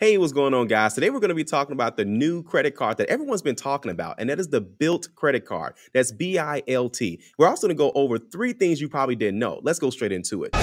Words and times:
Hey, 0.00 0.16
what's 0.16 0.32
going 0.32 0.54
on, 0.54 0.66
guys? 0.66 0.94
Today 0.94 1.10
we're 1.10 1.20
going 1.20 1.28
to 1.28 1.34
be 1.34 1.44
talking 1.44 1.74
about 1.74 1.98
the 1.98 2.06
new 2.06 2.42
credit 2.42 2.74
card 2.74 2.96
that 2.96 3.10
everyone's 3.10 3.42
been 3.42 3.54
talking 3.54 3.90
about, 3.90 4.14
and 4.18 4.30
that 4.30 4.40
is 4.40 4.48
the 4.48 4.62
Bilt 4.62 5.14
credit 5.14 5.44
card. 5.44 5.74
That's 5.92 6.10
B 6.10 6.38
I 6.38 6.62
L 6.66 6.88
T. 6.88 7.20
We're 7.36 7.48
also 7.48 7.66
going 7.66 7.76
to 7.76 7.78
go 7.78 7.92
over 7.94 8.16
three 8.16 8.54
things 8.54 8.80
you 8.80 8.88
probably 8.88 9.14
didn't 9.14 9.38
know. 9.38 9.60
Let's 9.62 9.78
go 9.78 9.90
straight 9.90 10.10
into 10.10 10.44
it. 10.44 10.56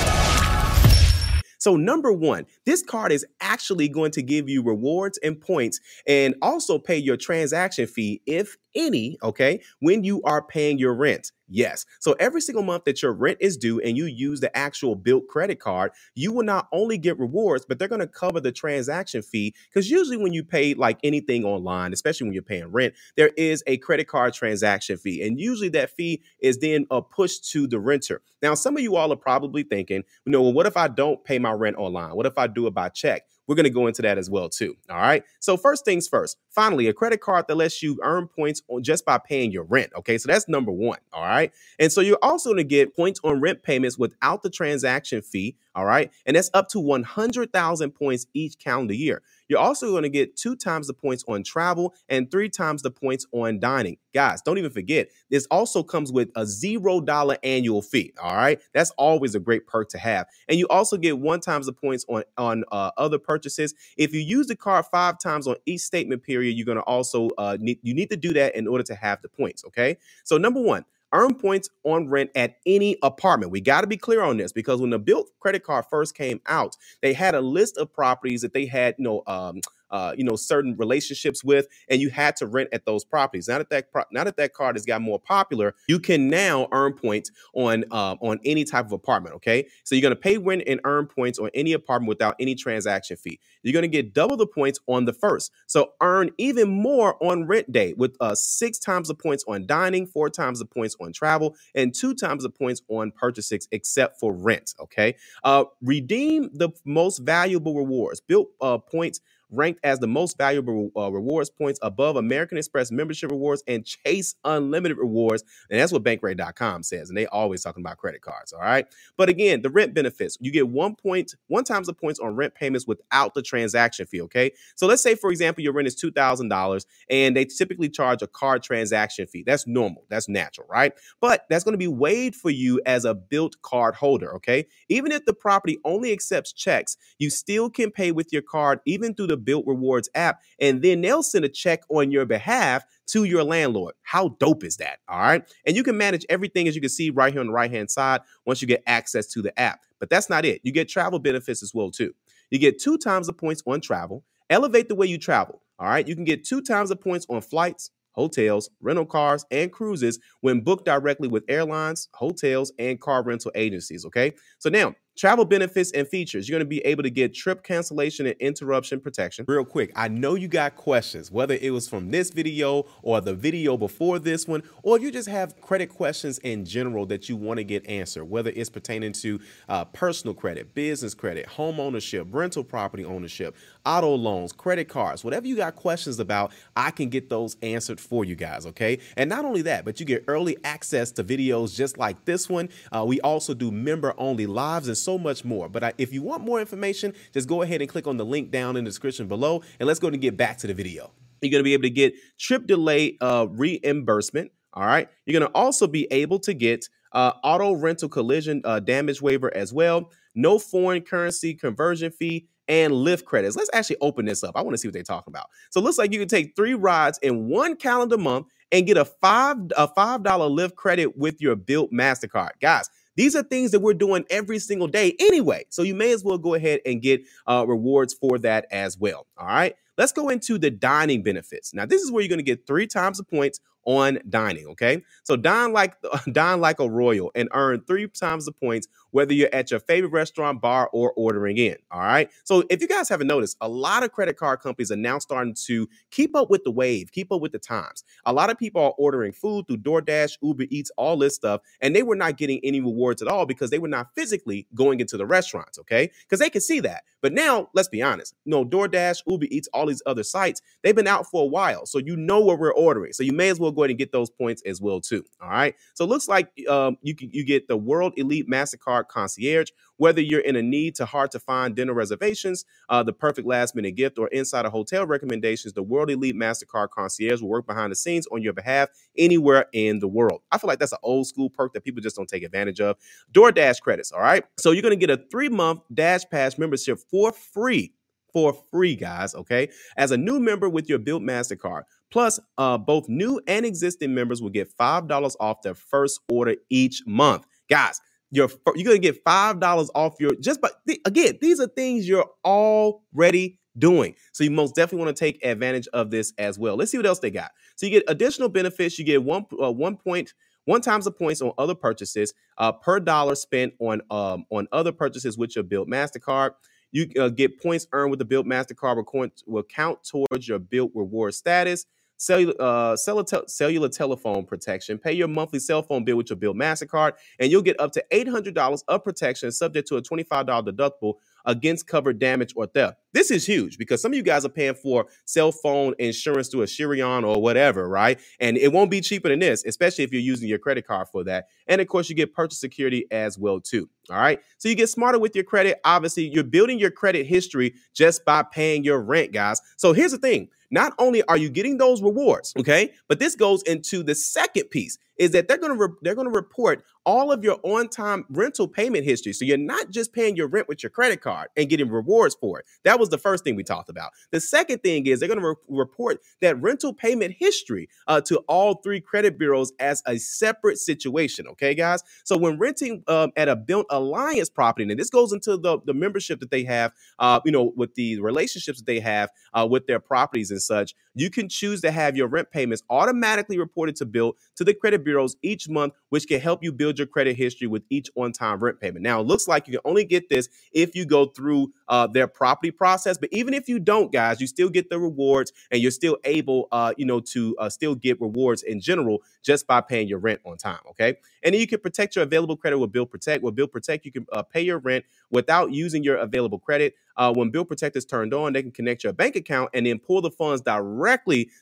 So, 1.59 1.75
number 1.75 2.11
one, 2.11 2.47
this 2.65 2.81
card 2.81 3.11
is 3.11 3.27
actually 3.39 3.89
going 3.89 4.09
to 4.13 4.23
give 4.23 4.49
you 4.49 4.63
rewards 4.63 5.19
and 5.19 5.39
points 5.39 5.81
and 6.07 6.33
also 6.41 6.79
pay 6.79 6.97
your 6.97 7.15
transaction 7.15 7.85
fee, 7.85 8.23
if 8.25 8.57
any, 8.73 9.19
okay, 9.21 9.61
when 9.81 10.03
you 10.03 10.23
are 10.23 10.41
paying 10.41 10.79
your 10.79 10.95
rent. 10.95 11.31
Yes. 11.49 11.85
So 11.99 12.13
every 12.19 12.41
single 12.41 12.63
month 12.63 12.83
that 12.85 13.01
your 13.01 13.13
rent 13.13 13.37
is 13.39 13.55
due 13.55 13.79
and 13.79 13.95
you 13.95 14.05
use 14.05 14.41
the 14.41 14.55
actual 14.55 14.97
Bilt 14.97 15.27
credit 15.27 15.59
card, 15.59 15.91
you 16.13 16.33
will 16.33 16.43
not 16.43 16.67
only 16.73 16.97
get 16.97 17.17
rewards, 17.17 17.65
but 17.65 17.79
they're 17.79 17.87
going 17.87 18.01
to 18.01 18.07
cover 18.07 18.41
the 18.41 18.51
transaction 18.51 19.21
fee. 19.21 19.55
Because 19.69 19.89
usually 19.89 20.17
when 20.17 20.33
you 20.33 20.43
pay 20.43 20.73
like 20.73 20.99
anything 21.03 21.45
online, 21.45 21.93
especially 21.93 22.25
when 22.25 22.33
you're 22.33 22.43
paying 22.43 22.71
rent, 22.71 22.95
there 23.15 23.31
is 23.37 23.63
a 23.65 23.77
credit 23.77 24.07
card 24.07 24.33
transaction 24.33 24.97
fee. 24.97 25.25
And 25.25 25.39
usually 25.39 25.69
that 25.69 25.91
fee 25.91 26.21
is 26.39 26.57
then 26.59 26.85
uh, 26.91 26.97
a 26.97 27.01
push 27.01 27.37
to 27.37 27.67
the 27.67 27.79
renter. 27.79 28.21
Now, 28.41 28.55
some 28.55 28.75
of 28.75 28.81
you 28.81 28.95
all 28.95 29.13
are 29.13 29.17
probably 29.17 29.63
thinking, 29.63 30.03
you 30.25 30.31
know, 30.31 30.41
well, 30.41 30.53
what 30.53 30.65
if 30.65 30.75
I 30.75 30.87
don't 30.87 31.23
pay 31.23 31.39
my 31.39 31.51
rent 31.51 31.77
online? 31.77 32.15
What 32.15 32.25
if 32.25 32.37
I 32.37 32.47
do 32.47 32.67
it 32.67 32.73
by 32.73 32.89
check? 32.89 33.23
We're 33.47 33.55
going 33.55 33.63
to 33.63 33.69
go 33.69 33.87
into 33.87 34.01
that 34.01 34.17
as 34.17 34.29
well 34.29 34.49
too. 34.49 34.75
All 34.89 34.97
right. 34.97 35.23
So 35.39 35.57
first 35.57 35.85
things 35.85 36.07
first. 36.07 36.37
Finally, 36.49 36.87
a 36.87 36.93
credit 36.93 37.21
card 37.21 37.45
that 37.47 37.55
lets 37.55 37.81
you 37.81 37.97
earn 38.03 38.27
points 38.27 38.61
on 38.67 38.83
just 38.83 39.05
by 39.05 39.17
paying 39.17 39.51
your 39.51 39.63
rent. 39.63 39.91
Okay. 39.95 40.17
So 40.17 40.27
that's 40.27 40.47
number 40.47 40.71
one. 40.71 40.99
All 41.13 41.23
right. 41.23 41.51
And 41.79 41.91
so 41.91 42.01
you're 42.01 42.19
also 42.21 42.49
going 42.49 42.57
to 42.57 42.63
get 42.63 42.95
points 42.95 43.19
on 43.23 43.39
rent 43.39 43.63
payments 43.63 43.97
without 43.97 44.43
the 44.43 44.49
transaction 44.49 45.21
fee. 45.21 45.55
All 45.77 45.85
right. 45.85 46.11
And 46.25 46.35
that's 46.35 46.49
up 46.55 46.69
to 46.69 46.79
100,000 46.79 47.91
points 47.91 48.25
each 48.33 48.57
calendar 48.57 48.95
year. 48.95 49.21
You're 49.47 49.59
also 49.59 49.91
going 49.91 50.01
to 50.01 50.09
get 50.09 50.35
two 50.35 50.55
times 50.55 50.87
the 50.87 50.93
points 50.95 51.23
on 51.27 51.43
travel 51.43 51.93
and 52.09 52.31
three 52.31 52.49
times 52.49 52.81
the 52.81 52.89
points 52.89 53.27
on 53.31 53.59
dining. 53.59 53.97
Guys, 54.11 54.41
don't 54.41 54.57
even 54.57 54.71
forget, 54.71 55.09
this 55.29 55.45
also 55.51 55.83
comes 55.83 56.11
with 56.11 56.31
a 56.35 56.47
zero 56.47 56.99
dollar 56.99 57.37
annual 57.43 57.83
fee. 57.83 58.11
All 58.19 58.35
right. 58.35 58.59
That's 58.73 58.89
always 58.97 59.35
a 59.35 59.39
great 59.39 59.67
perk 59.67 59.89
to 59.89 59.99
have. 59.99 60.25
And 60.49 60.57
you 60.57 60.67
also 60.69 60.97
get 60.97 61.19
one 61.19 61.41
times 61.41 61.67
the 61.67 61.73
points 61.73 62.05
on, 62.09 62.23
on 62.39 62.63
uh, 62.71 62.89
other 62.97 63.19
purchases. 63.19 63.75
If 63.97 64.15
you 64.15 64.21
use 64.21 64.47
the 64.47 64.55
card 64.55 64.85
five 64.91 65.19
times 65.19 65.45
on 65.47 65.57
each 65.67 65.81
statement 65.81 66.23
period, 66.23 66.57
you're 66.57 66.65
going 66.65 66.79
to 66.79 66.83
also 66.83 67.29
uh, 67.37 67.55
need, 67.61 67.77
you 67.83 67.93
need 67.93 68.09
to 68.09 68.17
do 68.17 68.33
that 68.33 68.55
in 68.55 68.67
order 68.67 68.83
to 68.85 68.95
have 68.95 69.21
the 69.21 69.29
points. 69.29 69.63
Okay. 69.63 69.97
So, 70.23 70.39
number 70.39 70.59
one, 70.59 70.85
earn 71.13 71.35
points 71.35 71.69
on 71.83 72.09
rent 72.09 72.29
at 72.35 72.55
any 72.65 72.97
apartment. 73.03 73.51
We 73.51 73.61
got 73.61 73.81
to 73.81 73.87
be 73.87 73.97
clear 73.97 74.21
on 74.21 74.37
this 74.37 74.51
because 74.51 74.81
when 74.81 74.89
the 74.89 74.99
Bilt 74.99 75.25
credit 75.39 75.63
card 75.63 75.85
first 75.89 76.15
came 76.15 76.41
out, 76.47 76.75
they 77.01 77.13
had 77.13 77.35
a 77.35 77.41
list 77.41 77.77
of 77.77 77.93
properties 77.93 78.41
that 78.41 78.53
they 78.53 78.65
had, 78.65 78.95
you 78.97 79.03
know, 79.03 79.23
um, 79.27 79.61
uh, 79.89 80.13
you 80.17 80.23
know, 80.23 80.35
certain 80.35 80.75
relationships 80.77 81.43
with, 81.43 81.67
and 81.89 82.01
you 82.01 82.09
had 82.09 82.35
to 82.37 82.47
rent 82.47 82.69
at 82.71 82.85
those 82.85 83.03
properties. 83.03 83.47
Now 83.47 83.57
that 83.59 83.69
that 83.69 83.91
pro- 83.91 84.03
now 84.11 84.23
that 84.23 84.37
that 84.37 84.53
card 84.53 84.75
has 84.75 84.85
got 84.85 85.01
more 85.01 85.19
popular, 85.19 85.75
you 85.87 85.99
can 85.99 86.29
now 86.29 86.67
earn 86.71 86.93
points 86.93 87.31
on 87.53 87.85
uh, 87.91 88.15
on 88.21 88.39
any 88.45 88.63
type 88.63 88.85
of 88.85 88.91
apartment. 88.91 89.35
Okay, 89.35 89.67
so 89.83 89.95
you're 89.95 90.01
going 90.01 90.15
to 90.15 90.19
pay 90.19 90.37
rent 90.37 90.63
and 90.67 90.79
earn 90.83 91.07
points 91.07 91.39
on 91.39 91.49
any 91.53 91.73
apartment 91.73 92.09
without 92.09 92.35
any 92.39 92.55
transaction 92.55 93.17
fee. 93.17 93.39
You're 93.63 93.73
going 93.73 93.83
to 93.83 93.87
get 93.87 94.13
double 94.13 94.37
the 94.37 94.47
points 94.47 94.79
on 94.87 95.05
the 95.05 95.13
first, 95.13 95.51
so 95.67 95.93
earn 96.01 96.31
even 96.37 96.69
more 96.69 97.21
on 97.23 97.47
rent 97.47 97.71
day 97.71 97.93
with 97.93 98.15
uh, 98.19 98.35
six 98.35 98.79
times 98.79 99.07
the 99.07 99.15
points 99.15 99.43
on 99.47 99.65
dining, 99.65 100.05
four 100.05 100.29
times 100.29 100.59
the 100.59 100.65
points 100.65 100.95
on 100.99 101.13
travel, 101.13 101.55
and 101.75 101.93
two 101.93 102.13
times 102.13 102.43
the 102.43 102.49
points 102.49 102.81
on 102.89 103.11
purchases, 103.11 103.67
except 103.71 104.19
for 104.19 104.33
rent. 104.33 104.73
Okay, 104.79 105.15
uh, 105.43 105.65
redeem 105.81 106.49
the 106.53 106.69
most 106.85 107.19
valuable 107.19 107.75
rewards. 107.75 108.21
Bilt 108.21 108.47
uh, 108.61 108.77
points 108.77 109.21
ranked 109.51 109.79
as 109.83 109.99
the 109.99 110.07
most 110.07 110.37
valuable 110.37 110.91
uh, 110.95 111.11
rewards 111.11 111.49
points 111.49 111.79
above 111.81 112.15
American 112.15 112.57
Express 112.57 112.91
membership 112.91 113.31
rewards 113.31 113.63
and 113.67 113.85
Chase 113.85 114.35
Unlimited 114.43 114.97
rewards. 114.97 115.43
And 115.69 115.79
that's 115.79 115.91
what 115.91 116.03
Bankrate.com 116.03 116.83
says. 116.83 117.09
And 117.09 117.17
they 117.17 117.25
always 117.27 117.63
talking 117.63 117.83
about 117.83 117.97
credit 117.97 118.21
cards. 118.21 118.53
All 118.53 118.59
right. 118.59 118.85
But 119.17 119.29
again, 119.29 119.61
the 119.61 119.69
rent 119.69 119.93
benefits 119.93 120.37
you 120.39 120.51
get 120.51 120.67
one 120.69 120.95
point, 120.95 121.35
one 121.47 121.63
times 121.63 121.87
the 121.87 121.93
points 121.93 122.19
on 122.19 122.35
rent 122.35 122.55
payments 122.55 122.87
without 122.87 123.33
the 123.33 123.41
transaction 123.41 124.05
fee. 124.05 124.21
Okay. 124.21 124.51
So 124.75 124.87
let's 124.87 125.01
say, 125.01 125.15
for 125.15 125.31
example, 125.31 125.63
your 125.63 125.73
rent 125.73 125.87
is 125.87 125.95
$2,000 126.01 126.85
and 127.09 127.35
they 127.35 127.45
typically 127.45 127.89
charge 127.89 128.21
a 128.21 128.27
card 128.27 128.63
transaction 128.63 129.27
fee. 129.27 129.43
That's 129.45 129.67
normal. 129.67 130.05
That's 130.09 130.29
natural. 130.29 130.67
Right. 130.69 130.93
But 131.21 131.45
that's 131.49 131.63
going 131.63 131.73
to 131.73 131.77
be 131.77 131.87
waived 131.87 132.35
for 132.35 132.49
you 132.49 132.81
as 132.85 133.05
a 133.05 133.15
Bilt 133.15 133.53
card 133.61 133.95
holder. 133.95 134.35
Okay. 134.35 134.67
Even 134.89 135.11
if 135.11 135.25
the 135.25 135.33
property 135.33 135.77
only 135.85 136.11
accepts 136.11 136.53
checks, 136.53 136.97
you 137.19 137.29
still 137.29 137.69
can 137.69 137.91
pay 137.91 138.11
with 138.11 138.31
your 138.31 138.41
card, 138.41 138.79
even 138.85 139.13
through 139.13 139.27
the 139.27 139.36
Bilt 139.37 139.63
Rewards 139.65 140.09
app, 140.15 140.41
and 140.59 140.81
then 140.81 141.01
they'll 141.01 141.23
send 141.23 141.45
a 141.45 141.49
check 141.49 141.81
on 141.89 142.11
your 142.11 142.25
behalf 142.25 142.83
to 143.07 143.23
your 143.23 143.43
landlord. 143.43 143.95
How 144.01 144.29
dope 144.39 144.63
is 144.63 144.77
that? 144.77 144.99
All 145.07 145.19
right. 145.19 145.43
And 145.65 145.75
you 145.75 145.83
can 145.83 145.97
manage 145.97 146.25
everything 146.29 146.67
as 146.67 146.75
you 146.75 146.81
can 146.81 146.89
see 146.89 147.09
right 147.09 147.31
here 147.31 147.41
on 147.41 147.47
the 147.47 147.53
right 147.53 147.71
hand 147.71 147.89
side 147.89 148.21
once 148.45 148.61
you 148.61 148.67
get 148.67 148.83
access 148.85 149.27
to 149.27 149.41
the 149.41 149.57
app. 149.59 149.81
But 149.99 150.09
that's 150.09 150.29
not 150.29 150.45
it. 150.45 150.61
You 150.63 150.71
get 150.71 150.89
travel 150.89 151.19
benefits 151.19 151.63
as 151.63 151.73
well, 151.73 151.91
too. 151.91 152.13
You 152.51 152.59
get 152.59 152.79
two 152.79 152.97
times 152.97 153.27
the 153.27 153.33
points 153.33 153.63
on 153.65 153.81
travel. 153.81 154.23
Elevate 154.49 154.89
the 154.89 154.95
way 154.95 155.07
you 155.07 155.17
travel. 155.17 155.61
All 155.79 155.87
right. 155.87 156.07
You 156.07 156.15
can 156.15 156.23
get 156.23 156.45
two 156.45 156.61
times 156.61 156.89
the 156.89 156.95
points 156.95 157.25
on 157.29 157.41
flights, 157.41 157.91
hotels, 158.11 158.69
rental 158.81 159.05
cars, 159.05 159.45
and 159.51 159.71
cruises 159.71 160.19
when 160.41 160.61
booked 160.61 160.85
directly 160.85 161.27
with 161.27 161.43
airlines, 161.47 162.09
hotels, 162.13 162.71
and 162.79 162.99
car 162.99 163.23
rental 163.23 163.51
agencies. 163.55 164.05
Okay. 164.05 164.33
So 164.59 164.69
now 164.69 164.95
Travel 165.17 165.45
benefits 165.45 165.91
and 165.93 166.07
features. 166.07 166.47
You're 166.47 166.59
going 166.59 166.67
to 166.67 166.69
be 166.69 166.85
able 166.85 167.01
to 167.01 167.09
get 167.09 167.33
trip 167.33 167.63
cancellation 167.63 168.27
and 168.27 168.35
interruption 168.39 168.99
protection. 168.99 169.45
Real 169.47 169.65
quick, 169.65 169.91
I 169.95 170.09
know 170.09 170.35
you 170.35 170.47
got 170.47 170.75
questions, 170.75 171.31
whether 171.31 171.55
it 171.59 171.71
was 171.71 171.87
from 171.87 172.11
this 172.11 172.29
video 172.29 172.85
or 173.01 173.19
the 173.19 173.33
video 173.33 173.77
before 173.77 174.19
this 174.19 174.47
one, 174.47 174.61
or 174.83 174.99
you 174.99 175.11
just 175.11 175.27
have 175.27 175.59
credit 175.59 175.89
questions 175.89 176.37
in 176.39 176.65
general 176.65 177.07
that 177.07 177.29
you 177.29 177.35
want 177.35 177.57
to 177.57 177.63
get 177.63 177.83
answered, 177.89 178.25
whether 178.25 178.51
it's 178.51 178.69
pertaining 178.69 179.11
to 179.13 179.39
uh, 179.69 179.85
personal 179.85 180.35
credit, 180.35 180.75
business 180.75 181.15
credit, 181.15 181.47
home 181.47 181.79
ownership, 181.79 182.27
rental 182.29 182.63
property 182.63 183.03
ownership, 183.03 183.55
auto 183.87 184.13
loans, 184.13 184.51
credit 184.51 184.87
cards, 184.87 185.23
whatever 185.23 185.47
you 185.47 185.55
got 185.55 185.75
questions 185.75 186.19
about, 186.19 186.51
I 186.75 186.91
can 186.91 187.09
get 187.09 187.27
those 187.27 187.57
answered 187.63 187.99
for 187.99 188.23
you 188.23 188.35
guys, 188.35 188.67
okay? 188.67 188.99
And 189.15 189.31
not 189.31 189.45
only 189.45 189.63
that, 189.63 189.83
but 189.83 189.99
you 189.99 190.05
get 190.05 190.25
early 190.27 190.57
access 190.63 191.11
to 191.13 191.23
videos 191.23 191.75
just 191.75 191.97
like 191.97 192.23
this 192.25 192.47
one. 192.47 192.69
Uh, 192.91 193.03
we 193.03 193.19
also 193.21 193.55
do 193.55 193.71
member 193.71 194.13
only 194.19 194.45
lives 194.45 194.87
and 194.87 194.97
so 195.07 195.17
much 195.17 195.45
more. 195.45 195.69
But 195.69 195.83
I, 195.85 195.93
if 195.97 196.11
you 196.11 196.21
want 196.21 196.43
more 196.43 196.59
information, 196.59 197.13
just 197.33 197.47
go 197.47 197.61
ahead 197.61 197.81
and 197.81 197.89
click 197.89 198.07
on 198.07 198.17
the 198.17 198.25
link 198.25 198.51
down 198.51 198.75
in 198.75 198.83
the 198.83 198.89
description 198.89 199.27
below. 199.29 199.63
And 199.79 199.87
let's 199.87 200.01
go 200.01 200.09
and 200.09 200.19
get 200.19 200.35
back 200.35 200.57
to 200.57 200.67
the 200.67 200.73
video. 200.73 201.11
You're 201.41 201.51
going 201.51 201.61
to 201.61 201.63
be 201.63 201.73
able 201.73 201.83
to 201.83 201.89
get 201.89 202.13
trip 202.37 202.67
delay 202.67 203.17
uh, 203.21 203.47
reimbursement. 203.49 204.51
All 204.73 204.85
right. 204.85 205.07
You're 205.25 205.39
going 205.39 205.49
to 205.49 205.55
also 205.55 205.87
be 205.87 206.07
able 206.11 206.39
to 206.39 206.53
get 206.53 206.89
uh, 207.13 207.31
auto 207.41 207.71
rental 207.71 208.09
collision 208.09 208.61
uh, 208.65 208.81
damage 208.81 209.21
waiver 209.21 209.55
as 209.55 209.71
well. 209.71 210.11
No 210.35 210.59
foreign 210.59 211.03
currency 211.03 211.53
conversion 211.53 212.11
fee 212.11 212.49
and 212.67 212.91
Lyft 212.91 213.23
credits. 213.23 213.55
Let's 213.55 213.69
actually 213.73 213.97
open 214.01 214.25
this 214.25 214.43
up. 214.43 214.57
I 214.57 214.61
want 214.61 214.73
to 214.73 214.77
see 214.77 214.89
what 214.89 214.93
they're 214.93 215.03
talking 215.03 215.31
about. 215.31 215.47
So 215.69 215.79
it 215.79 215.83
looks 215.85 215.97
like 215.97 216.11
you 216.11 216.19
can 216.19 216.27
take 216.27 216.53
three 216.55 216.73
rides 216.73 217.17
in 217.21 217.47
one 217.47 217.77
calendar 217.77 218.17
month 218.17 218.47
and 218.71 218.85
get 218.85 218.97
a 218.97 219.05
five 219.05 219.57
a 219.77 219.87
five 219.87 220.23
dollar 220.23 220.49
Lyft 220.49 220.75
credit 220.75 221.17
with 221.17 221.41
your 221.41 221.55
Bilt 221.55 221.91
Mastercard, 221.93 222.51
guys. 222.61 222.89
These 223.17 223.35
are 223.35 223.43
things 223.43 223.71
that 223.71 223.81
we're 223.81 223.95
doing 223.95 224.25
every 224.29 224.59
single 224.59 224.87
day 224.87 225.15
anyway. 225.19 225.65
So 225.69 225.83
you 225.83 225.95
may 225.95 226.13
as 226.13 226.23
well 226.23 226.37
go 226.37 226.53
ahead 226.53 226.79
and 226.85 227.01
get 227.01 227.23
uh, 227.47 227.65
rewards 227.67 228.13
for 228.13 228.37
that 228.39 228.67
as 228.71 228.97
well. 228.97 229.27
All 229.37 229.47
right. 229.47 229.75
Let's 229.97 230.11
go 230.11 230.29
into 230.29 230.59
the 230.59 230.69
dining 230.69 231.23
benefits. 231.23 231.73
Now, 231.73 231.87
this 231.87 232.03
is 232.03 232.11
where 232.11 232.21
you're 232.21 232.29
going 232.29 232.39
to 232.39 232.43
get 232.43 232.67
three 232.67 232.87
times 232.87 233.17
the 233.17 233.23
points 233.25 233.59
on 233.87 234.19
dining. 234.29 234.67
Okay, 234.67 235.01
so 235.23 235.35
dine 235.35 235.73
like 235.73 235.95
dine 236.31 236.61
like 236.61 236.79
a 236.79 236.87
royal 236.87 237.31
and 237.33 237.49
earn 237.53 237.81
three 237.87 238.07
times 238.07 238.45
the 238.45 238.51
points 238.51 238.87
whether 239.11 239.33
you're 239.33 239.49
at 239.53 239.71
your 239.71 239.79
favorite 239.79 240.11
restaurant, 240.11 240.61
bar, 240.61 240.89
or 240.93 241.11
ordering 241.13 241.57
in. 241.57 241.75
All 241.91 242.01
right. 242.01 242.29
So 242.43 242.63
if 242.69 242.81
you 242.81 242.87
guys 242.87 243.09
haven't 243.09 243.27
noticed, 243.27 243.57
a 243.61 243.67
lot 243.67 244.03
of 244.03 244.11
credit 244.11 244.37
card 244.37 244.59
companies 244.59 244.91
are 244.91 244.95
now 244.97 245.19
starting 245.19 245.55
to 245.65 245.87
keep 246.11 246.35
up 246.35 246.49
with 246.49 246.63
the 246.63 246.71
wave, 246.71 247.11
keep 247.11 247.31
up 247.31 247.41
with 247.41 247.51
the 247.51 247.59
times. 247.59 248.03
A 248.25 248.33
lot 248.33 248.49
of 248.49 248.57
people 248.57 248.81
are 248.81 248.93
ordering 248.97 249.31
food 249.31 249.65
through 249.67 249.77
DoorDash, 249.77 250.37
Uber 250.41 250.65
Eats, 250.69 250.91
all 250.97 251.17
this 251.17 251.35
stuff, 251.35 251.61
and 251.81 251.95
they 251.95 252.03
were 252.03 252.15
not 252.15 252.37
getting 252.37 252.59
any 252.63 252.81
rewards 252.81 253.21
at 253.21 253.27
all 253.27 253.45
because 253.45 253.69
they 253.69 253.79
were 253.79 253.87
not 253.87 254.13
physically 254.15 254.67
going 254.75 254.99
into 254.99 255.17
the 255.17 255.25
restaurants. 255.25 255.79
Okay, 255.79 256.11
because 256.23 256.39
they 256.39 256.49
could 256.49 256.63
see 256.63 256.79
that. 256.81 257.03
But 257.21 257.33
now, 257.33 257.69
let's 257.73 257.89
be 257.89 258.01
honest. 258.01 258.35
You 258.45 258.51
no, 258.51 258.63
know, 258.63 258.69
DoorDash, 258.69 259.23
Uber 259.25 259.47
Eats, 259.49 259.67
all 259.73 259.87
these 259.87 260.03
other 260.05 260.23
sites, 260.23 260.61
they've 260.83 260.95
been 260.95 261.07
out 261.07 261.25
for 261.25 261.43
a 261.43 261.47
while, 261.47 261.85
so 261.85 261.97
you 261.97 262.15
know 262.15 262.39
what 262.39 262.59
we're 262.59 262.73
ordering. 262.73 263.13
So 263.13 263.23
you 263.23 263.33
may 263.33 263.49
as 263.49 263.59
well 263.59 263.71
go 263.77 263.83
ahead 263.83 263.91
and 263.91 263.99
get 263.99 264.11
those 264.11 264.29
points 264.29 264.63
as 264.65 264.81
well 264.81 264.99
too. 264.99 265.23
All 265.41 265.49
right. 265.49 265.75
So 265.93 266.03
it 266.03 266.07
looks 266.07 266.27
like 266.27 266.51
um, 266.67 266.97
you 267.03 267.15
can, 267.15 267.29
you 267.31 267.45
get 267.45 267.67
the 267.67 267.77
World 267.77 268.13
Elite 268.17 268.49
Mastercard 268.49 269.07
Concierge. 269.07 269.69
Whether 269.97 270.21
you're 270.21 270.41
in 270.41 270.55
a 270.55 270.61
need 270.61 270.95
to 270.95 271.05
hard 271.05 271.31
to 271.31 271.39
find 271.39 271.75
dinner 271.75 271.93
reservations, 271.93 272.65
uh, 272.89 273.03
the 273.03 273.13
perfect 273.13 273.47
last 273.47 273.75
minute 273.75 273.95
gift, 273.95 274.19
or 274.19 274.27
inside 274.29 274.65
a 274.65 274.69
hotel 274.69 275.05
recommendations, 275.05 275.73
the 275.73 275.83
World 275.83 276.09
Elite 276.09 276.35
Mastercard 276.35 276.89
Concierge 276.89 277.41
will 277.41 277.49
work 277.49 277.65
behind 277.65 277.91
the 277.91 277.95
scenes 277.95 278.27
on 278.27 278.41
your 278.41 278.53
behalf 278.53 278.89
anywhere 279.17 279.65
in 279.73 279.99
the 279.99 280.07
world. 280.07 280.41
I 280.51 280.57
feel 280.57 280.67
like 280.67 280.79
that's 280.79 280.91
an 280.91 280.99
old 281.03 281.27
school 281.27 281.49
perk 281.49 281.73
that 281.73 281.83
people 281.83 282.01
just 282.01 282.15
don't 282.15 282.27
take 282.27 282.43
advantage 282.43 282.79
of. 282.81 282.97
DoorDash 283.33 283.81
credits. 283.81 284.11
All 284.11 284.21
right. 284.21 284.43
So 284.57 284.71
you're 284.71 284.87
to 284.87 285.07
get 285.07 285.09
a 285.09 285.23
three 285.29 285.49
month 285.49 285.81
DashPass 285.93 286.57
membership 286.57 286.99
for 287.11 287.31
free 287.31 287.93
for 288.31 288.53
free, 288.71 288.95
guys. 288.95 289.35
Okay. 289.35 289.69
As 289.95 290.11
a 290.11 290.17
new 290.17 290.39
member 290.39 290.69
with 290.69 290.89
your 290.89 290.99
Bilt 290.99 291.23
MasterCard, 291.23 291.83
plus 292.11 292.39
uh, 292.57 292.77
both 292.77 293.07
new 293.07 293.41
and 293.47 293.65
existing 293.65 294.13
members 294.13 294.41
will 294.41 294.49
get 294.49 294.69
$5 294.77 295.35
off 295.39 295.61
their 295.61 295.75
first 295.75 296.19
order 296.29 296.55
each 296.69 297.03
month. 297.05 297.45
Guys, 297.69 297.99
you're, 298.31 298.49
you're 298.75 298.85
going 298.85 299.01
to 299.01 299.11
get 299.11 299.23
$5 299.23 299.89
off 299.95 300.15
your 300.19 300.35
just 300.35 300.61
but 300.61 300.73
again, 301.05 301.37
these 301.41 301.59
are 301.59 301.67
things 301.67 302.07
you're 302.07 302.29
already 302.45 303.59
doing. 303.77 304.15
So 304.33 304.43
you 304.43 304.51
most 304.51 304.75
definitely 304.75 305.05
want 305.05 305.15
to 305.15 305.19
take 305.19 305.43
advantage 305.45 305.87
of 305.93 306.11
this 306.11 306.33
as 306.37 306.57
well. 306.57 306.75
Let's 306.75 306.91
see 306.91 306.97
what 306.97 307.05
else 307.05 307.19
they 307.19 307.31
got. 307.31 307.51
So 307.75 307.85
you 307.85 307.91
get 307.91 308.03
additional 308.07 308.49
benefits. 308.49 308.97
You 308.97 309.05
get 309.05 309.23
one 309.23 309.45
uh, 309.61 309.71
one 309.71 309.97
point 309.97 310.33
one 310.65 310.81
times 310.81 311.05
the 311.05 311.11
points 311.11 311.41
on 311.41 311.53
other 311.57 311.75
purchases 311.75 312.33
uh, 312.57 312.73
per 312.73 312.99
dollar 312.99 313.35
spent 313.35 313.73
on 313.79 314.01
um, 314.11 314.45
on 314.51 314.67
other 314.71 314.91
purchases 314.91 315.37
with 315.37 315.55
your 315.55 315.63
Bilt 315.63 315.87
Mastercard. 315.87 316.51
You 316.91 317.09
uh, 317.19 317.29
get 317.29 317.61
points 317.61 317.87
earned 317.91 318.11
with 318.11 318.19
the 318.19 318.25
Bilt 318.25 318.45
Mastercard 318.45 318.95
will, 318.95 319.29
will 319.45 319.63
count 319.63 320.03
towards 320.03 320.47
your 320.47 320.59
Bilt 320.59 320.91
reward 320.93 321.33
status. 321.33 321.85
Cellular, 322.19 322.55
uh, 322.59 322.95
cellular, 322.95 323.43
cellular 323.45 323.89
telephone 323.89 324.43
protection. 324.43 324.97
Pay 324.97 325.13
your 325.13 325.27
monthly 325.27 325.59
cell 325.59 325.83
phone 325.83 326.03
bill 326.03 326.17
with 326.17 326.31
your 326.31 326.37
Bilt 326.37 326.55
Mastercard, 326.55 327.13
and 327.39 327.51
you'll 327.51 327.61
get 327.61 327.79
up 327.79 327.91
to 327.91 328.03
$800 328.11 328.83
of 328.87 329.03
protection 329.03 329.51
subject 329.51 329.87
to 329.89 329.97
a 329.97 330.01
$25 330.01 330.45
deductible 330.65 331.13
against 331.45 331.87
covered 331.87 332.17
damage 332.19 332.53
or 332.55 332.65
theft. 332.65 332.97
This 333.13 333.29
is 333.29 333.45
huge 333.45 333.77
because 333.77 334.01
some 334.01 334.11
of 334.11 334.17
you 334.17 334.23
guys 334.23 334.45
are 334.45 334.49
paying 334.49 334.73
for 334.73 335.07
cell 335.25 335.51
phone 335.51 335.93
insurance 335.99 336.49
through 336.49 336.61
Asurion 336.61 337.23
or 337.23 337.41
whatever, 337.41 337.87
right? 337.87 338.19
And 338.39 338.57
it 338.57 338.73
won't 338.73 338.91
be 338.91 338.99
cheaper 339.01 339.29
than 339.29 339.39
this, 339.39 339.63
especially 339.65 340.03
if 340.03 340.11
you're 340.11 340.21
using 340.21 340.49
your 340.49 340.59
credit 340.59 340.85
card 340.85 341.07
for 341.09 341.23
that. 341.23 341.47
And 341.67 341.79
of 341.81 341.87
course, 341.87 342.09
you 342.09 342.15
get 342.15 342.33
purchase 342.33 342.59
security 342.59 343.05
as 343.11 343.37
well 343.37 343.61
too. 343.61 343.89
All 344.09 344.17
right. 344.17 344.39
So 344.57 344.69
you 344.69 344.75
get 344.75 344.89
smarter 344.89 345.19
with 345.19 345.35
your 345.35 345.43
credit. 345.43 345.79
Obviously, 345.83 346.27
you're 346.27 346.43
building 346.43 346.79
your 346.79 346.91
credit 346.91 347.25
history 347.25 347.75
just 347.93 348.25
by 348.25 348.43
paying 348.43 348.83
your 348.83 349.01
rent, 349.01 349.33
guys. 349.33 349.61
So 349.77 349.93
here's 349.93 350.11
the 350.11 350.17
thing. 350.17 350.49
Not 350.69 350.93
only 350.99 351.23
are 351.23 351.37
you 351.37 351.49
getting 351.49 351.77
those 351.77 352.01
rewards, 352.01 352.53
okay, 352.59 352.91
but 353.07 353.19
this 353.19 353.35
goes 353.35 353.63
into 353.63 354.03
the 354.03 354.15
second 354.15 354.65
piece 354.69 354.97
is 355.17 355.31
that 355.31 355.47
they're 355.47 355.57
going 355.57 355.77
to 355.77 355.87
re- 355.87 355.95
they're 356.01 356.15
going 356.15 356.27
to 356.27 356.33
report 356.33 356.83
all 357.05 357.31
of 357.31 357.43
your 357.43 357.57
on-time 357.63 358.25
rental 358.29 358.67
payment 358.67 359.05
history. 359.05 359.31
So 359.31 359.45
you're 359.45 359.57
not 359.57 359.89
just 359.89 360.11
paying 360.11 360.35
your 360.35 360.47
rent 360.47 360.67
with 360.67 360.83
your 360.83 360.89
credit 360.89 361.21
card 361.21 361.47
and 361.55 361.69
getting 361.69 361.89
rewards 361.89 362.35
for 362.35 362.59
it. 362.59 362.65
That 362.83 362.99
was 362.99 363.09
the 363.09 363.17
first 363.17 363.45
thing 363.45 363.55
we 363.55 363.63
talked 363.63 363.89
about. 363.89 364.11
The 364.31 364.41
second 364.41 364.83
thing 364.83 365.07
is 365.07 365.19
they're 365.19 365.29
going 365.29 365.39
to 365.39 365.47
re- 365.47 365.55
report 365.69 366.19
that 366.41 366.61
rental 366.61 366.93
payment 366.93 367.35
history 367.39 367.87
uh, 368.07 368.19
to 368.21 368.39
all 368.49 368.75
three 368.75 368.99
credit 368.99 369.39
bureaus 369.39 369.71
as 369.79 370.03
a 370.05 370.17
separate 370.17 370.77
situation. 370.79 371.47
Okay, 371.47 371.73
guys. 371.73 372.03
So 372.25 372.37
when 372.37 372.57
renting 372.59 373.03
um, 373.07 373.31
at 373.37 373.47
a 373.47 373.55
Bilt 373.55 373.85
Alliance 373.97 374.49
property, 374.49 374.89
and 374.89 374.99
this 374.99 375.09
goes 375.09 375.33
into 375.33 375.57
the, 375.57 375.79
the 375.85 375.93
membership 375.93 376.39
that 376.39 376.51
they 376.51 376.63
have, 376.63 376.91
uh, 377.19 377.39
you 377.45 377.51
know, 377.51 377.73
with 377.75 377.95
the 377.95 378.19
relationships 378.21 378.79
that 378.79 378.85
they 378.85 378.99
have 378.99 379.29
uh, 379.53 379.67
with 379.69 379.87
their 379.87 379.99
properties 379.99 380.51
and 380.51 380.61
such, 380.61 380.95
you 381.19 381.29
can 381.29 381.49
choose 381.49 381.81
to 381.81 381.91
have 381.91 382.15
your 382.15 382.27
rent 382.27 382.51
payments 382.51 382.83
automatically 382.89 383.57
reported 383.57 383.95
to 383.97 384.05
Bilt 384.05 384.33
to 384.55 384.63
the 384.63 384.73
credit 384.73 385.03
bureaus 385.03 385.35
each 385.41 385.69
month, 385.69 385.93
which 386.09 386.27
can 386.27 386.39
help 386.39 386.63
you 386.63 386.71
build 386.71 386.97
your 386.97 387.07
credit 387.07 387.35
history 387.35 387.67
with 387.67 387.83
each 387.89 388.09
on 388.15 388.31
time 388.31 388.59
rent 388.59 388.79
payment. 388.79 389.03
Now, 389.03 389.19
it 389.21 389.27
looks 389.27 389.47
like 389.47 389.67
you 389.67 389.73
can 389.73 389.89
only 389.89 390.05
get 390.05 390.29
this 390.29 390.49
if 390.71 390.95
you 390.95 391.05
go 391.05 391.25
through 391.25 391.73
uh, 391.87 392.07
their 392.07 392.27
property 392.27 392.71
process, 392.71 393.17
but 393.17 393.29
even 393.31 393.53
if 393.53 393.67
you 393.67 393.79
don't, 393.79 394.11
guys, 394.11 394.39
you 394.39 394.47
still 394.47 394.69
get 394.69 394.89
the 394.89 394.99
rewards 394.99 395.51
and 395.71 395.81
you're 395.81 395.91
still 395.91 396.17
able, 396.23 396.67
uh, 396.71 396.93
you 396.97 397.05
know, 397.05 397.19
to 397.19 397.55
uh, 397.57 397.69
still 397.69 397.95
get 397.95 398.19
rewards 398.21 398.63
in 398.63 398.79
general 398.79 399.23
just 399.43 399.67
by 399.67 399.81
paying 399.81 400.07
your 400.07 400.19
rent 400.19 400.41
on 400.45 400.57
time. 400.57 400.79
Okay. 400.91 401.15
And 401.43 401.53
then 401.53 401.61
you 401.61 401.67
can 401.67 401.79
protect 401.79 402.15
your 402.15 402.23
available 402.23 402.57
credit 402.57 402.77
with 402.77 402.91
Bilt 402.91 403.09
Protect. 403.09 403.43
With 403.43 403.55
Bilt 403.55 403.71
Protect, 403.71 404.05
you 404.05 404.11
can 404.11 404.25
uh, 404.31 404.43
pay 404.43 404.61
your 404.61 404.79
rent 404.79 405.05
without 405.31 405.71
using 405.71 406.03
your 406.03 406.17
available 406.17 406.59
credit. 406.59 406.95
Uh, 407.15 407.33
when 407.33 407.51
Bilt 407.51 407.67
Protect 407.67 407.95
is 407.95 408.05
turned 408.05 408.33
on, 408.33 408.53
they 408.53 408.61
can 408.61 408.71
connect 408.71 409.03
your 409.03 409.13
bank 409.13 409.35
account 409.35 409.71
and 409.73 409.85
then 409.85 409.97
pull 409.99 410.21
the 410.21 410.29
funds 410.31 410.61
directly 410.61 411.06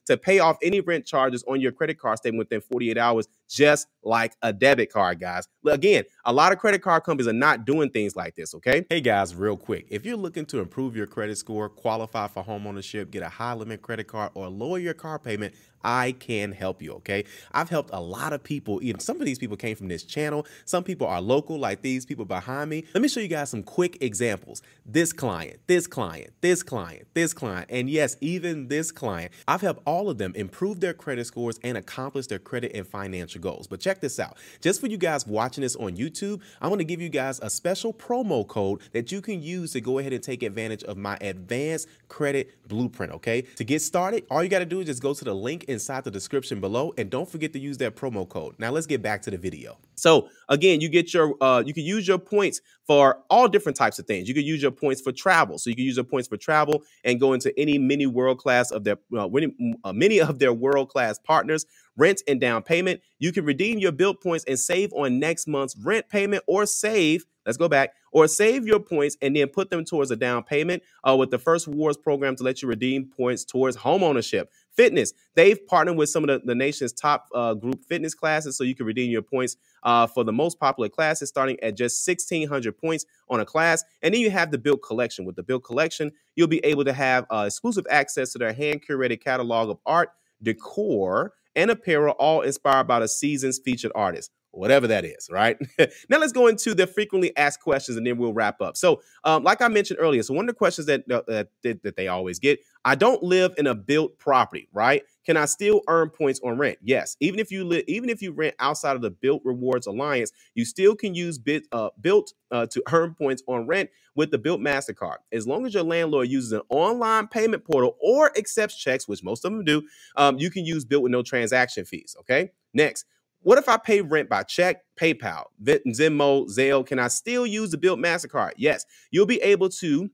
to 0.06 0.18
pay 0.18 0.40
off 0.40 0.58
any 0.62 0.82
rent 0.82 1.06
charges 1.06 1.44
on 1.48 1.62
your 1.62 1.72
credit 1.72 2.00
card 2.00 2.18
statement 2.18 2.40
within 2.40 2.62
48 2.62 2.98
hours, 2.98 3.28
just 3.48 3.88
like 4.04 4.34
a 4.42 4.52
debit 4.52 4.92
card, 4.92 5.20
guys. 5.20 5.48
Again, 5.66 6.04
a 6.26 6.34
lot 6.34 6.52
of 6.52 6.60
credit 6.60 6.82
card 6.82 7.04
companies 7.04 7.28
are 7.28 7.34
not 7.34 7.66
doing 7.66 7.90
things 7.90 8.16
like 8.16 8.36
this, 8.36 8.56
okay? 8.56 8.86
Hey 8.90 9.02
guys, 9.02 9.36
real 9.36 9.58
quick, 9.58 9.88
if 9.90 10.06
you're 10.06 10.18
looking 10.18 10.46
to 10.48 10.60
improve 10.60 10.96
your 10.96 11.08
credit 11.08 11.38
score, 11.38 11.70
qualify 11.70 12.28
for 12.28 12.44
homeownership, 12.44 13.12
get 13.12 13.24
a 13.24 13.30
high 13.30 13.54
limit 13.54 13.82
credit 13.82 14.08
card, 14.08 14.32
or 14.34 14.50
lower 14.50 14.80
your 14.80 14.94
car 14.94 15.20
payment, 15.20 15.54
I 15.86 16.14
can 16.14 16.52
help 16.52 16.82
you, 16.82 16.94
okay? 16.94 17.26
I've 17.52 17.70
helped 17.70 17.92
a 17.94 18.02
lot 18.02 18.34
of 18.34 18.44
people. 18.44 18.82
Even 18.82 19.00
some 19.00 19.20
of 19.20 19.26
these 19.26 19.38
people 19.38 19.56
came 19.56 19.76
from 19.76 19.88
this 19.88 20.04
channel. 20.04 20.48
Some 20.66 20.84
people 20.84 21.06
are 21.06 21.22
local, 21.22 21.60
like 21.60 21.84
these 21.84 22.08
people 22.08 22.26
behind 22.26 22.72
me. 22.72 22.86
Let 22.96 23.02
me 23.02 23.08
show 23.08 23.20
you 23.20 23.28
guys 23.28 23.52
some 23.52 23.62
quick 23.62 24.00
examples. 24.02 24.64
This 24.84 25.14
client, 25.14 25.60
this 25.68 25.86
client, 25.86 26.32
this 26.42 26.64
client, 26.64 27.08
this 27.14 27.34
client, 27.34 27.68
and 27.70 27.88
yes, 27.88 28.18
even 28.20 28.68
this 28.68 28.92
client. 28.92 29.32
I've 29.48 29.62
helped 29.62 29.82
all 29.86 30.10
of 30.10 30.18
them 30.18 30.34
improve 30.36 30.80
their 30.80 30.94
credit 30.94 31.26
scores 31.28 31.60
and 31.64 31.78
accomplish 31.78 32.28
their 32.28 32.40
credit 32.40 32.72
and 32.76 32.88
financial 32.88 33.42
goals. 33.42 33.68
But 33.68 33.80
check 33.80 34.02
this 34.02 34.20
out. 34.20 34.38
Just 34.62 34.82
for 34.82 34.88
you 34.88 34.98
guys 34.98 35.28
watching 35.28 35.62
this 35.62 35.76
on 35.76 35.96
YouTube, 35.96 36.42
I 36.62 36.68
want 36.68 36.80
to 36.80 36.86
give 36.86 37.02
you 37.02 37.10
guys 37.10 37.40
a 37.40 37.50
special 37.50 37.94
promo 37.94 38.48
code 38.48 38.82
that 38.94 39.12
you 39.12 39.22
can 39.22 39.42
use 39.42 39.74
to 39.74 39.82
go 39.82 40.00
ahead 40.00 40.14
and 40.14 40.24
take 40.24 40.44
advantage 40.44 40.84
of 40.84 40.98
my 40.98 41.18
advanced 41.22 41.88
credit 42.08 42.68
blueprint, 42.68 43.14
okay? 43.14 43.42
To 43.42 43.64
get 43.64 43.82
started, 43.82 44.26
all 44.30 44.44
you 44.44 44.50
got 44.50 44.60
to 44.60 44.66
do 44.66 44.80
is 44.80 44.88
just 44.88 45.02
go 45.02 45.14
to 45.14 45.26
the 45.26 45.34
link 45.34 45.66
inside 45.66 46.04
the 46.04 46.12
description 46.12 46.60
below 46.60 46.94
and 46.98 47.10
don't 47.10 47.30
forget 47.30 47.54
to 47.54 47.60
use 47.60 47.78
that 47.80 47.96
promo 47.96 48.28
code. 48.28 48.56
Now 48.58 48.72
let's 48.72 48.88
get 48.88 49.02
back 49.02 49.22
to 49.24 49.32
the 49.32 49.38
video. 49.38 49.78
So 49.96 50.30
again, 50.50 50.82
you 50.82 50.90
get 50.90 51.14
your 51.14 51.36
uh, 51.42 51.64
you 51.66 51.74
can 51.74 51.84
use 51.84 52.08
your 52.08 52.18
points 52.18 52.62
for 52.86 53.20
all 53.30 53.48
different 53.48 53.78
types 53.78 54.00
of 54.00 54.06
things. 54.06 54.28
You 54.28 54.34
can 54.34 54.44
use 54.46 54.62
your 54.62 54.72
points 54.72 55.02
for 55.02 55.12
travel, 55.12 55.58
so 55.58 55.70
you 55.70 55.76
can 55.76 55.86
use 55.86 55.96
your 55.98 56.06
points 56.06 56.28
for 56.28 56.38
travel 56.38 56.84
and 57.04 57.20
go 57.20 57.34
into 57.34 57.58
any 57.60 57.78
mini 57.78 58.06
world 58.08 58.40
class 58.40 58.72
of 58.72 58.84
their 58.84 58.98
uh, 59.18 59.28
many, 59.28 59.56
many 59.94 60.20
of 60.22 60.40
their 60.40 60.54
world 60.54 60.90
class 60.90 61.20
partners. 61.20 61.66
Rent 61.98 62.22
and 62.28 62.42
down 62.42 62.62
payment. 62.62 63.02
You 63.20 63.32
can 63.32 63.46
redeem 63.46 63.80
your 63.80 63.94
Bilt 63.94 64.22
points 64.22 64.44
and 64.46 64.60
save 64.60 64.92
on 64.94 65.20
next 65.20 65.48
month's 65.48 65.78
rent 65.78 66.10
payment, 66.10 66.44
or 66.48 66.66
save. 66.66 67.26
Let's 67.46 67.58
go 67.58 67.70
back 67.70 67.94
or 68.12 68.28
save 68.28 68.66
your 68.66 68.80
points 68.80 69.18
and 69.22 69.36
then 69.36 69.48
put 69.50 69.70
them 69.70 69.84
towards 69.86 70.10
a 70.10 70.16
down 70.16 70.44
payment 70.44 70.82
uh, 71.08 71.16
with 71.16 71.32
the 71.32 71.38
first 71.38 71.68
rewards 71.68 71.98
program 71.98 72.36
to 72.38 72.44
let 72.44 72.62
you 72.62 72.68
redeem 72.68 73.06
points 73.06 73.44
towards 73.44 73.76
home 73.76 74.04
ownership. 74.04 74.50
Fitness, 74.76 75.14
they've 75.36 75.66
partnered 75.68 75.98
with 75.98 76.10
some 76.10 76.24
of 76.24 76.28
the, 76.28 76.46
the 76.46 76.56
nation's 76.56 76.92
top 76.92 77.28
uh, 77.34 77.54
group 77.54 77.84
fitness 77.86 78.14
classes 78.14 78.58
so 78.58 78.64
you 78.64 78.76
can 78.76 78.86
redeem 78.86 79.10
your 79.10 79.22
points 79.22 79.56
uh, 79.84 80.06
for 80.06 80.24
the 80.24 80.34
most 80.34 80.60
popular 80.60 80.90
classes 80.90 81.30
starting 81.30 81.58
at 81.62 81.78
just 81.78 82.06
1600 82.08 82.78
points 82.78 83.06
on 83.30 83.40
a 83.40 83.46
class. 83.46 83.84
And 84.02 84.14
then 84.14 84.22
you 84.22 84.32
have 84.32 84.52
the 84.52 84.58
Bilt 84.58 84.82
Collection. 84.82 85.26
With 85.26 85.36
the 85.36 85.44
Bilt 85.44 85.64
Collection, 85.64 86.12
you'll 86.36 86.48
be 86.48 86.64
able 86.66 86.84
to 86.86 86.94
have 86.94 87.26
uh, 87.32 87.46
exclusive 87.48 87.86
access 87.90 88.32
to 88.34 88.38
their 88.38 88.54
hand 88.54 88.82
curated 88.88 89.22
catalog 89.24 89.70
of 89.70 89.80
art, 89.86 90.10
decor, 90.44 91.34
and 91.56 91.72
apparel, 91.72 92.14
all 92.20 92.42
inspired 92.42 92.88
by 92.88 93.00
the 93.00 93.08
season's 93.08 93.60
featured 93.60 93.94
artists 93.96 94.34
whatever 94.58 94.88
that 94.88 95.06
is, 95.06 95.30
right? 95.32 95.58
now 96.10 96.20
let's 96.20 96.34
go 96.34 96.48
into 96.48 96.76
the 96.76 96.88
frequently 96.88 97.36
asked 97.38 97.62
questions 97.62 97.98
and 97.98 98.08
then 98.08 98.18
we'll 98.18 98.34
wrap 98.34 98.62
up. 98.62 98.78
So, 98.78 99.02
um, 99.24 99.44
like 99.44 99.62
I 99.62 99.68
mentioned 99.70 100.00
earlier, 100.02 100.24
so 100.24 100.34
one 100.34 100.46
of 100.46 100.48
the 100.48 100.58
questions 100.58 100.88
that, 100.88 101.10
uh, 101.12 101.24
that 101.64 101.84
that 101.84 101.96
they 101.96 102.08
always 102.08 102.40
get, 102.40 102.60
I 102.86 102.96
don't 102.96 103.24
live 103.24 103.54
in 103.58 103.68
a 103.68 103.76
Bilt 103.76 104.18
property, 104.18 104.70
right? 104.74 105.04
Can 105.26 105.38
I 105.38 105.46
still 105.46 105.82
earn 105.88 106.10
points 106.10 106.40
on 106.44 106.58
rent? 106.58 106.80
Yes. 106.84 107.18
Even 107.20 107.40
if 107.40 107.52
you 107.52 107.66
live, 107.66 107.84
even 107.88 108.10
if 108.10 108.22
you 108.22 108.32
rent 108.32 108.56
outside 108.60 108.96
of 108.96 109.02
the 109.02 109.12
Bilt 109.12 109.42
Rewards 109.44 109.88
Alliance, 109.88 110.32
you 110.56 110.66
still 110.66 110.96
can 110.96 111.16
use 111.16 111.38
Bit 111.40 111.68
uh, 111.72 111.90
Bilt 112.02 112.34
uh, 112.52 112.68
to 112.68 112.84
earn 112.92 113.16
points 113.16 113.44
on 113.48 113.68
rent 113.68 113.90
with 114.16 114.32
the 114.32 114.40
Bilt 114.40 114.60
Mastercard. 114.62 115.18
As 115.32 115.48
long 115.48 115.66
as 115.66 115.74
your 115.74 115.84
landlord 115.84 116.30
uses 116.30 116.52
an 116.54 116.62
online 116.70 117.28
payment 117.28 117.66
portal 117.66 117.98
or 118.02 118.32
accepts 118.38 118.78
checks, 118.78 119.08
which 119.08 119.24
most 119.24 119.46
of 119.46 119.52
them 119.52 119.64
do, 119.66 119.84
um, 120.16 120.38
you 120.38 120.50
can 120.52 120.66
use 120.66 120.86
Bilt 120.86 121.02
with 121.02 121.12
no 121.12 121.24
transaction 121.24 121.86
fees. 121.86 122.16
Okay. 122.22 122.52
Next, 122.74 123.06
what 123.46 123.60
if 123.60 123.70
I 123.70 123.78
pay 123.78 124.02
rent 124.02 124.28
by 124.28 124.42
check, 124.42 124.82
PayPal, 125.00 125.44
Venmo, 125.64 126.50
Zelle? 126.50 126.84
Can 126.84 126.98
I 126.98 127.08
still 127.10 127.46
use 127.46 127.70
the 127.70 127.78
Bilt 127.78 128.04
MasterCard? 128.04 128.54
Yes. 128.58 128.88
You'll 129.12 129.28
be 129.28 129.40
able 129.42 129.70
to 129.70 130.10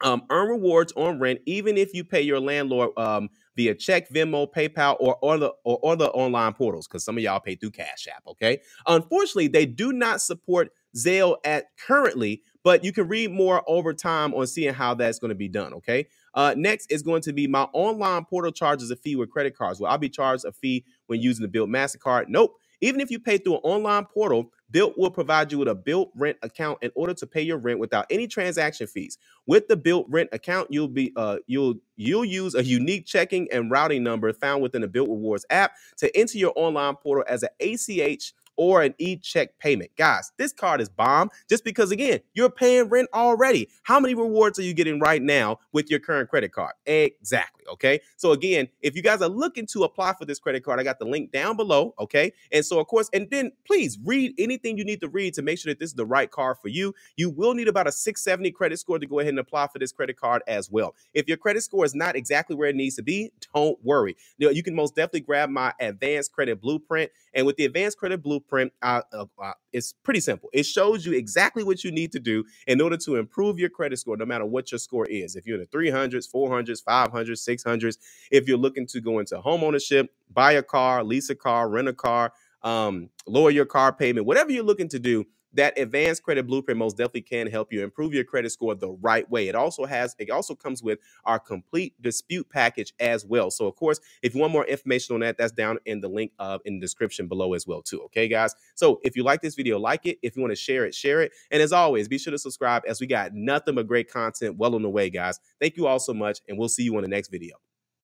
um, 0.00 0.22
earn 0.30 0.48
rewards 0.48 0.92
on 0.92 1.18
rent 1.18 1.40
even 1.44 1.76
if 1.76 1.92
you 1.92 2.04
pay 2.04 2.22
your 2.22 2.38
landlord 2.38 2.90
um, 2.96 3.30
via 3.56 3.74
check, 3.74 4.08
Venmo, 4.10 4.46
PayPal, 4.48 4.96
or 5.00 5.18
other 5.24 5.50
or 5.64 5.80
other 5.84 6.04
online 6.04 6.52
portals. 6.52 6.86
Because 6.86 7.04
some 7.04 7.16
of 7.16 7.22
y'all 7.24 7.40
pay 7.40 7.56
through 7.56 7.72
Cash 7.72 8.06
App. 8.14 8.22
Okay. 8.28 8.60
Unfortunately, 8.86 9.48
they 9.48 9.66
do 9.66 9.92
not 9.92 10.20
support 10.20 10.70
Zelle 10.96 11.38
at 11.44 11.76
currently, 11.84 12.42
but 12.62 12.84
you 12.84 12.92
can 12.92 13.08
read 13.08 13.32
more 13.32 13.60
over 13.66 13.92
time 13.92 14.32
on 14.34 14.46
seeing 14.46 14.72
how 14.72 14.94
that's 14.94 15.18
going 15.18 15.30
to 15.30 15.34
be 15.34 15.48
done. 15.48 15.74
Okay. 15.74 16.06
Uh, 16.32 16.54
next 16.56 16.92
is 16.92 17.02
going 17.02 17.22
to 17.22 17.32
be 17.32 17.48
my 17.48 17.64
online 17.72 18.24
portal 18.24 18.52
charges 18.52 18.92
a 18.92 18.96
fee 18.96 19.16
with 19.16 19.30
credit 19.30 19.56
cards. 19.58 19.80
Well, 19.80 19.90
I'll 19.90 19.98
be 19.98 20.08
charged 20.08 20.44
a 20.44 20.52
fee 20.52 20.84
when 21.08 21.20
using 21.20 21.44
the 21.44 21.58
Bilt 21.58 21.68
Mastercard. 21.68 22.26
Nope. 22.28 22.54
Even 22.80 23.00
if 23.00 23.10
you 23.10 23.18
pay 23.18 23.38
through 23.38 23.56
an 23.56 23.60
online 23.64 24.04
portal, 24.06 24.52
Bilt 24.72 24.94
will 24.98 25.10
provide 25.10 25.52
you 25.52 25.58
with 25.58 25.68
a 25.68 25.74
Bilt 25.74 26.10
rent 26.16 26.36
account 26.42 26.78
in 26.82 26.90
order 26.94 27.14
to 27.14 27.26
pay 27.26 27.42
your 27.42 27.58
rent 27.58 27.80
without 27.80 28.06
any 28.10 28.26
transaction 28.26 28.86
fees. 28.86 29.18
With 29.46 29.68
the 29.68 29.76
Bilt 29.76 30.06
rent 30.08 30.30
account, 30.32 30.68
you'll 30.70 30.88
be 30.88 31.12
uh 31.16 31.38
you'll 31.46 31.76
you'll 31.96 32.24
use 32.24 32.54
a 32.54 32.64
unique 32.64 33.06
checking 33.06 33.48
and 33.52 33.70
routing 33.70 34.02
number 34.02 34.32
found 34.32 34.62
within 34.62 34.82
the 34.82 34.88
Bilt 34.88 35.08
Rewards 35.08 35.46
app 35.50 35.72
to 35.98 36.16
enter 36.16 36.38
your 36.38 36.52
online 36.56 36.96
portal 36.96 37.24
as 37.28 37.42
an 37.44 37.50
ACH 37.60 38.34
or 38.56 38.82
an 38.82 38.94
e-check 38.98 39.58
payment. 39.58 39.90
Guys, 39.96 40.32
this 40.36 40.52
card 40.52 40.80
is 40.80 40.88
bomb 40.88 41.30
just 41.48 41.64
because 41.64 41.92
again, 41.92 42.20
you're 42.34 42.50
paying 42.50 42.88
rent 42.88 43.08
already. 43.14 43.68
How 43.84 44.00
many 44.00 44.14
rewards 44.14 44.58
are 44.58 44.62
you 44.62 44.74
getting 44.74 45.00
right 45.00 45.22
now 45.22 45.60
with 45.72 45.90
your 45.90 46.00
current 46.00 46.28
credit 46.28 46.52
card? 46.52 46.74
Exactly. 46.86 47.57
Okay. 47.72 48.00
So 48.16 48.32
again, 48.32 48.68
if 48.80 48.96
you 48.96 49.02
guys 49.02 49.22
are 49.22 49.28
looking 49.28 49.66
to 49.68 49.84
apply 49.84 50.14
for 50.14 50.24
this 50.24 50.38
credit 50.38 50.64
card, 50.64 50.80
I 50.80 50.82
got 50.82 50.98
the 50.98 51.04
link 51.04 51.32
down 51.32 51.56
below. 51.56 51.94
Okay. 51.98 52.32
And 52.52 52.64
so 52.64 52.78
of 52.80 52.86
course, 52.86 53.08
and 53.12 53.28
then 53.30 53.52
please 53.66 53.98
read 54.04 54.34
anything 54.38 54.78
you 54.78 54.84
need 54.84 55.00
to 55.00 55.08
read 55.08 55.34
to 55.34 55.42
make 55.42 55.58
sure 55.58 55.70
that 55.70 55.78
this 55.78 55.90
is 55.90 55.96
the 55.96 56.06
right 56.06 56.30
card 56.30 56.56
for 56.60 56.68
you. 56.68 56.94
You 57.16 57.30
will 57.30 57.54
need 57.54 57.68
about 57.68 57.86
a 57.86 57.92
670 57.92 58.50
credit 58.52 58.78
score 58.78 58.98
to 58.98 59.06
go 59.06 59.20
ahead 59.20 59.30
and 59.30 59.38
apply 59.38 59.68
for 59.68 59.78
this 59.78 59.92
credit 59.92 60.18
card 60.18 60.42
as 60.46 60.70
well. 60.70 60.94
If 61.14 61.28
your 61.28 61.36
credit 61.36 61.62
score 61.62 61.84
is 61.84 61.94
not 61.94 62.16
exactly 62.16 62.56
where 62.56 62.68
it 62.68 62.76
needs 62.76 62.96
to 62.96 63.02
be, 63.02 63.30
don't 63.54 63.78
worry. 63.84 64.16
You, 64.38 64.46
know, 64.46 64.52
you 64.52 64.62
can 64.62 64.74
most 64.74 64.94
definitely 64.94 65.20
grab 65.20 65.50
my 65.50 65.72
advanced 65.80 66.32
credit 66.32 66.60
blueprint. 66.60 67.10
And 67.34 67.46
with 67.46 67.56
the 67.56 67.64
advanced 67.64 67.98
credit 67.98 68.22
blueprint, 68.22 68.72
uh, 68.82 69.02
uh, 69.12 69.26
uh, 69.42 69.52
it's 69.72 69.92
pretty 69.92 70.20
simple. 70.20 70.48
It 70.52 70.64
shows 70.64 71.04
you 71.04 71.12
exactly 71.12 71.62
what 71.62 71.84
you 71.84 71.90
need 71.90 72.12
to 72.12 72.20
do 72.20 72.44
in 72.66 72.80
order 72.80 72.96
to 72.98 73.16
improve 73.16 73.58
your 73.58 73.68
credit 73.68 73.98
score, 73.98 74.16
no 74.16 74.24
matter 74.24 74.46
what 74.46 74.72
your 74.72 74.78
score 74.78 75.06
is. 75.06 75.36
If 75.36 75.46
you're 75.46 75.60
in 75.60 75.66
the 75.70 75.76
300s, 75.76 76.30
400s, 76.32 76.82
500s, 76.82 77.38
600s, 77.58 77.98
if 78.30 78.48
you're 78.48 78.58
looking 78.58 78.86
to 78.88 79.00
go 79.00 79.18
into 79.18 79.40
home 79.40 79.62
ownership, 79.64 80.10
buy 80.32 80.52
a 80.52 80.62
car, 80.62 81.04
lease 81.04 81.30
a 81.30 81.34
car, 81.34 81.68
rent 81.68 81.88
a 81.88 81.92
car, 81.92 82.32
um, 82.62 83.10
lower 83.26 83.50
your 83.50 83.66
car 83.66 83.92
payment, 83.92 84.26
whatever 84.26 84.50
you're 84.50 84.64
looking 84.64 84.88
to 84.88 84.98
do, 84.98 85.24
that 85.54 85.78
advanced 85.78 86.22
credit 86.22 86.46
blueprint 86.46 86.78
most 86.78 86.96
definitely 86.96 87.22
can 87.22 87.46
help 87.46 87.72
you 87.72 87.82
improve 87.82 88.14
your 88.14 88.24
credit 88.24 88.50
score 88.50 88.74
the 88.74 88.90
right 88.90 89.28
way. 89.30 89.48
It 89.48 89.54
also 89.54 89.84
has, 89.84 90.14
it 90.18 90.30
also 90.30 90.54
comes 90.54 90.82
with 90.82 90.98
our 91.24 91.38
complete 91.38 91.94
dispute 92.00 92.48
package 92.50 92.92
as 93.00 93.24
well. 93.24 93.50
So, 93.50 93.66
of 93.66 93.76
course, 93.76 94.00
if 94.22 94.34
you 94.34 94.40
want 94.40 94.52
more 94.52 94.66
information 94.66 95.14
on 95.14 95.20
that, 95.20 95.38
that's 95.38 95.52
down 95.52 95.78
in 95.86 96.00
the 96.00 96.08
link 96.08 96.32
of 96.38 96.60
in 96.64 96.74
the 96.74 96.80
description 96.80 97.28
below 97.28 97.54
as 97.54 97.66
well, 97.66 97.82
too. 97.82 98.02
Okay, 98.02 98.28
guys. 98.28 98.54
So, 98.74 99.00
if 99.02 99.16
you 99.16 99.22
like 99.22 99.40
this 99.40 99.54
video, 99.54 99.78
like 99.78 100.06
it. 100.06 100.18
If 100.22 100.36
you 100.36 100.42
want 100.42 100.52
to 100.52 100.56
share 100.56 100.84
it, 100.84 100.94
share 100.94 101.22
it. 101.22 101.32
And 101.50 101.62
as 101.62 101.72
always, 101.72 102.08
be 102.08 102.18
sure 102.18 102.30
to 102.30 102.38
subscribe 102.38 102.82
as 102.86 103.00
we 103.00 103.06
got 103.06 103.34
nothing 103.34 103.74
but 103.74 103.86
great 103.86 104.10
content 104.10 104.56
well 104.56 104.74
on 104.74 104.82
the 104.82 104.90
way, 104.90 105.10
guys. 105.10 105.40
Thank 105.60 105.76
you 105.76 105.86
all 105.86 105.98
so 105.98 106.14
much, 106.14 106.40
and 106.48 106.58
we'll 106.58 106.68
see 106.68 106.82
you 106.82 106.96
on 106.96 107.02
the 107.02 107.08
next 107.08 107.28
video. 107.28 107.67